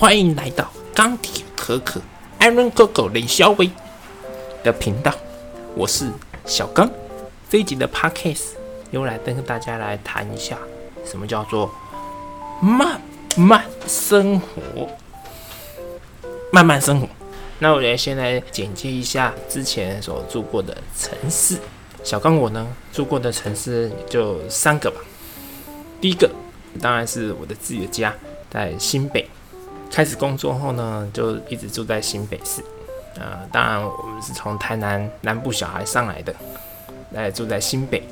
[0.00, 2.00] 欢迎来到钢铁可可
[2.38, 3.70] Iron Coco 林小伟
[4.64, 5.12] 的频道，
[5.74, 6.10] 我是
[6.46, 6.90] 小刚。
[7.50, 8.52] 这一集的 Podcast
[8.92, 10.56] 又来跟大家来谈一下，
[11.04, 11.70] 什么叫做
[12.62, 12.98] 慢
[13.36, 14.88] 慢生活。
[16.50, 17.06] 慢慢生活。
[17.58, 21.58] 那我来先来简介一下之前所住过的城市。
[22.02, 24.96] 小刚我呢住过的城市就三个吧。
[26.00, 26.30] 第一个
[26.80, 28.14] 当然是我的自己的家，
[28.48, 29.28] 在新北。
[29.90, 32.62] 开始工作后呢，就一直住在新北市。
[33.16, 36.32] 呃，当然我们是从台南南部小孩上来的，
[37.10, 38.02] 来住在新北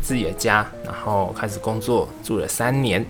[0.00, 3.04] 自己的家，然后开始工作住了三年。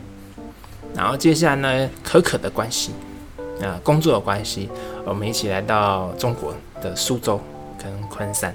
[0.94, 2.92] 然后接下来呢，可可的关系，
[3.62, 4.70] 啊，工作的关系，
[5.04, 7.38] 我们一起来到中国的苏州
[7.78, 8.54] 跟昆山。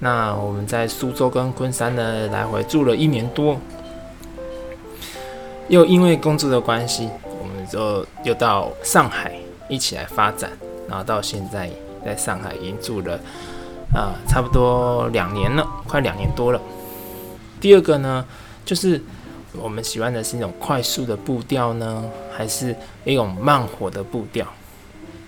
[0.00, 3.56] 那我们在苏州跟昆山呢来回住了一年多，
[5.68, 7.08] 又因为工作的关系。
[7.70, 9.34] 就又到上海
[9.68, 10.50] 一起来发展，
[10.88, 11.70] 然后到现在
[12.04, 13.18] 在上海已经住了
[13.94, 16.60] 啊，差不多两年了，快两年多了。
[17.60, 18.24] 第二个呢，
[18.64, 19.02] 就是
[19.52, 22.04] 我们喜欢的是一种快速的步调呢，
[22.36, 24.46] 还是一种慢火的步调？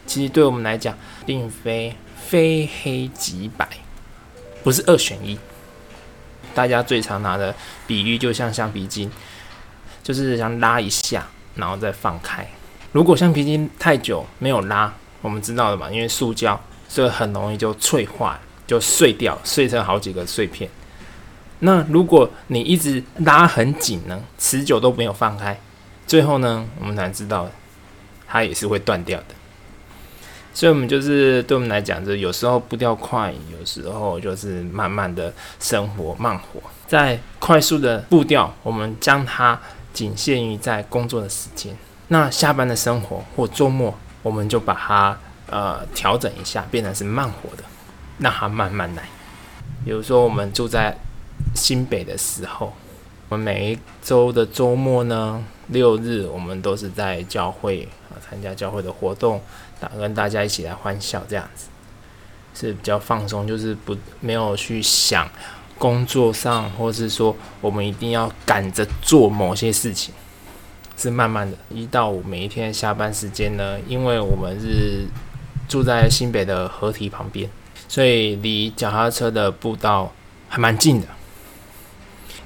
[0.07, 3.69] 其实对我们来讲，并非非黑即白，
[4.63, 5.39] 不是二选一。
[6.55, 7.55] 大家最常拿的
[7.87, 9.11] 比喻就像橡皮筋，
[10.03, 11.27] 就是想拉一下。
[11.55, 12.47] 然后再放开。
[12.93, 20.69] 如果橡皮筋太久没有拉，我们知道的嘛，因为塑胶，所以很容易就脆化，就碎掉，碎成好几个碎片。
[21.61, 25.57] 那如果你一直拉很紧呢，持久都没有放开，
[26.07, 27.49] 最后呢，我们才知道
[28.27, 29.27] 它也是会断掉的。
[30.53, 36.61] 所以，我们就是对我们来讲，就有时候步调快，有时候就是慢慢的生活慢活。
[36.89, 39.61] 在快速的步调，我们将它。
[39.93, 41.77] 仅限于在工作的时间，
[42.09, 45.19] 那下班的生活或周末，我们就把它
[45.49, 47.65] 呃调整一下，变成是慢活的，
[48.19, 49.05] 让它慢慢来。
[49.85, 50.97] 比如说我们住在
[51.55, 52.73] 新北的时候，
[53.29, 59.41] 我们每一周的周末呢，六日我们都是在教会啊参加教会的活动，
[59.81, 61.67] 打跟大家一起来欢笑，这样子
[62.55, 65.29] 是比较放松，就是不没有去想。
[65.81, 70.13] 工作上，或是说我们一定要赶着做某些事情，
[70.95, 71.57] 是慢慢的。
[71.71, 75.07] 一到五每一天下班时间呢，因为我们是
[75.67, 77.49] 住在新北的河堤旁边，
[77.89, 80.13] 所以离脚踏车的步道
[80.51, 81.07] 还蛮近的。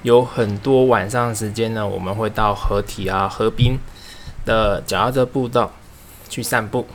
[0.03, 3.77] 有很多晚上时间呢，我们会到河堤啊、河滨
[4.45, 5.73] 的脚踏车步道
[6.29, 6.87] 去散步，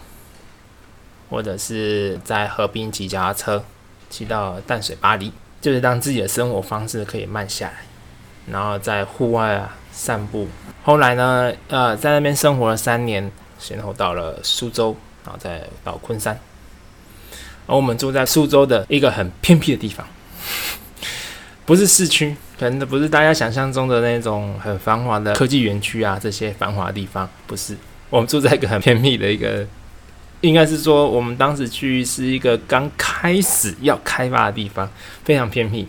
[1.28, 3.62] 或者是在河滨骑脚踏车，
[4.08, 5.30] 骑到淡水巴黎。
[5.60, 7.74] 就是让自己的生活方式可以慢下来，
[8.50, 10.48] 然后在户外啊散步。
[10.82, 16.38] 后来呢，呃，在那边生活了三年，先后到了苏州，然后再到昆山。
[17.66, 20.06] 而我们住在苏州的一个很偏僻的地方，
[21.66, 27.76] 不是市区，可能不是大家想象中的那种很繁华的科技园区啊，这些繁华地方不是。
[28.08, 29.66] 我们住在一个很偏僻的一个。
[30.42, 34.88] 应该是说，我们当时去是一个刚开始要开发的地方，
[35.22, 35.86] 非常偏僻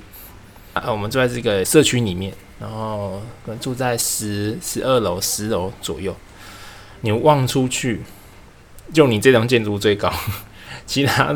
[0.74, 0.92] 啊。
[0.92, 6.16] 我们住在这个社区里面，然后可能住在十十二楼、十楼左右。
[7.02, 8.02] 你望出去，
[8.94, 10.14] 就你这栋建筑最高，
[10.86, 11.34] 其他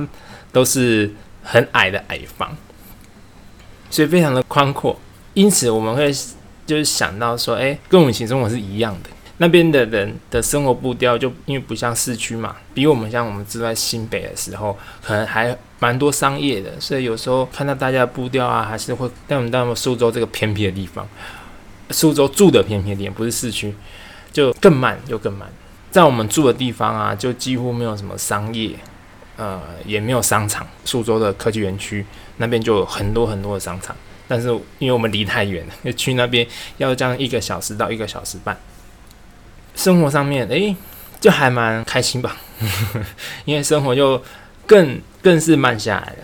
[0.52, 1.12] 都是
[1.42, 2.56] 很矮的矮房，
[3.90, 5.00] 所以非常的宽阔。
[5.34, 6.14] 因此，我们会
[6.66, 9.10] 就是想到说，哎，跟我们以前生活是一样的。
[9.38, 21.06] 那边的人的生活步调就因为不像市区嘛，比我们像我们住在新北的时候，可能还蛮多商业的，所以有时候看到大家的步调啊，还是会带我们到苏州这个偏僻的地方。
[21.92, 23.76] 苏州住的偏僻点不是市区，
[24.32, 25.48] 就更慢又更慢。
[25.92, 28.72] 在我们住的地方啊，就几乎没有什么商业，
[29.36, 30.66] 呃，也没有商场。
[30.86, 32.06] 苏州的科技园区
[32.38, 33.96] 那边就有很多很多的商场，
[34.28, 34.48] 但是
[34.80, 36.48] 因为我们离太远了，去那边
[36.78, 38.58] 要将一个小时到一个小时半。
[39.76, 40.76] 生活上面，诶，
[41.20, 42.38] 就还蛮开心吧，
[43.46, 44.22] 因为生活就
[44.66, 46.18] 更更是慢下来了。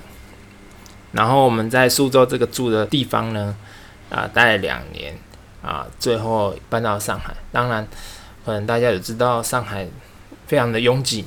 [1.12, 3.56] 然后我们在苏州这个住的地方呢，
[4.09, 5.13] 啊，待了两年，
[5.62, 7.33] 啊，最后搬到上海。
[7.51, 7.86] 当然，
[8.45, 9.86] 可能大家也知道，上海
[10.47, 11.25] 非常的拥挤，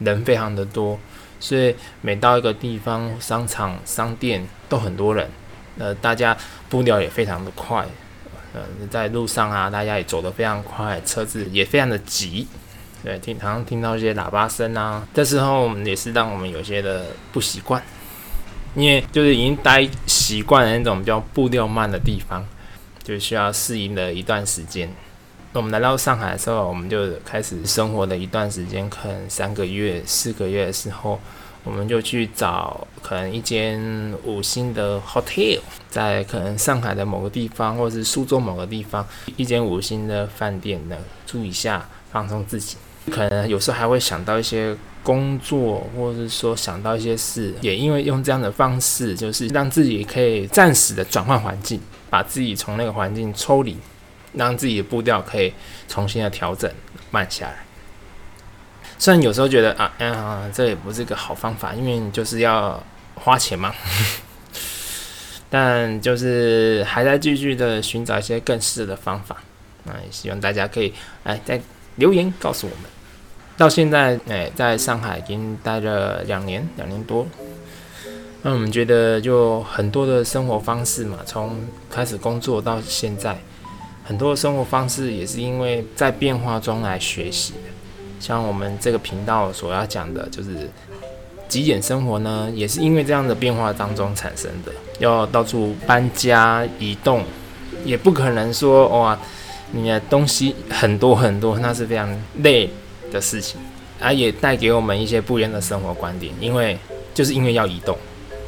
[0.00, 0.98] 人非常的多，
[1.40, 5.30] 所以每到一个地方，商场、商店都很多人，
[5.78, 6.36] 呃，大家
[6.68, 7.86] 步调也非常的快。
[8.56, 12.46] 呃，在路上啊，大家也走得非常快，车子也非常的急，
[13.04, 15.06] 对，听常常听到一些喇叭声啊。
[15.12, 17.82] 这时候也是让我们有些的不习惯，
[18.74, 22.42] 因为就是已经待习惯了那种比较步调慢的地方，
[23.04, 24.90] 就需要适应了一段时间。
[25.52, 31.20] 我们来到上海的时候，我们就开始生活的一段时间，可能三个月、四个月的时候，
[31.66, 35.58] 我们就去找可能一间五星的 hotel，
[35.90, 39.04] 在可能上海的某个地方，或者是苏州某个地方，
[39.36, 40.96] 一间五星的饭店呢
[41.26, 42.76] 住一下，放松自己。
[43.10, 53.76] 可能有时候还会想到一些工作，或者是说想到一些事，也因为用这样的方式，就是让自己可以暂时的转换环境，把自己从那个环境抽离，
[54.34, 55.52] 让自己的步调可以
[55.88, 56.70] 重新的调整
[57.10, 57.64] 慢下来。
[58.98, 62.82] 虽然有时候觉得啊，嗯，这也不是个好方法，因为你就是要
[63.14, 63.74] 花钱嘛。
[65.48, 69.36] 但就是还在继续的寻找一些更适的方法。
[69.84, 71.60] 那也希望大家可以哎在
[71.94, 72.90] 留言告诉我们。
[73.56, 77.26] 到现在，哎，在上海已经待了两年，两年多。
[78.42, 83.38] 那我们觉得，就很多的生活方式嘛，从开始工作到现在，
[84.04, 87.75] 很多的生活方式也是因为在变化中来学习的。
[88.20, 90.70] 像我们这个频道所要讲的，就是
[91.48, 94.72] 极简生活呢，也是因为这样的变化当中产生的。
[94.98, 97.22] 要到处搬家移动，
[97.84, 99.18] 也不可能说哇，
[99.72, 102.70] 你的东西很多很多，那是非常累。
[103.08, 103.60] 的事情，
[104.00, 106.76] 啊，也带给我们一些不一样的生活观点，因为
[107.14, 107.96] 就是因为要移动、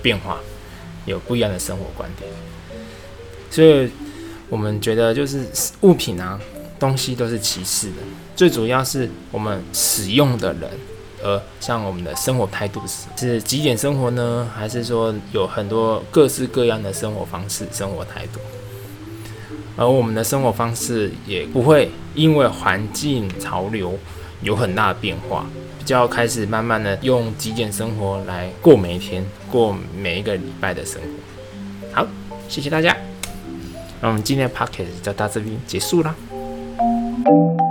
[0.03, 0.41] 变化，
[1.07, 2.29] 有不一样的生活观点，
[3.49, 3.89] 所以
[4.49, 5.47] 我们觉得就是
[5.83, 6.41] 物品啊、
[6.79, 7.97] 东西都是其次的，
[8.37, 10.71] 最主要是我们使用的人，
[11.23, 18.41] 而像我们的生活态度是是极简生活呢，还是说有很多各式各样的生活方式、生活态度，
[19.77, 23.99] 而我们的生活方式也不会因为环境潮流。
[24.41, 25.45] 有很大的变化，
[25.81, 31.09] 比较开始慢慢的用极简生活来过每一天，过每一个礼拜的生活。
[31.93, 32.07] 好，
[32.49, 32.97] 谢谢大家，
[34.01, 36.15] 那我们今天的 podcast 就到这边结束啦。
[37.29, 37.68] you